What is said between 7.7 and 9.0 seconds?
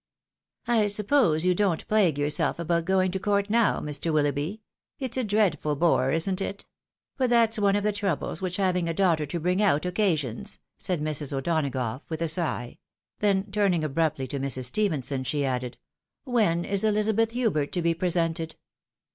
of the troubles which having a